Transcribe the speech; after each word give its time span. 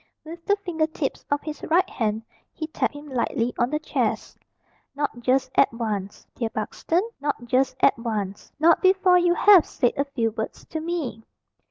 With 0.25 0.43
the 0.47 0.55
finger 0.55 0.87
tips 0.87 1.23
of 1.29 1.41
his 1.43 1.61
right 1.61 1.87
hand 1.87 2.23
he 2.51 2.65
tapped 2.65 2.95
him 2.95 3.07
lightly 3.07 3.53
on 3.59 3.69
the 3.69 3.77
chest. 3.77 4.35
"Not 4.95 5.19
just 5.19 5.51
at 5.53 5.71
once, 5.71 6.25
dear 6.33 6.49
Buxton, 6.49 7.07
not 7.19 7.45
just 7.45 7.75
at 7.81 7.99
once. 7.99 8.51
Not 8.57 8.81
before 8.81 9.19
you 9.19 9.35
have 9.35 9.63
said 9.63 9.93
a 9.95 10.05
few 10.05 10.31
words 10.31 10.65
to 10.69 10.79
me." 10.79 11.21